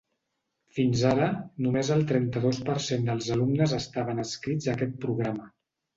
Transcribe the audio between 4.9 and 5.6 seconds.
programa.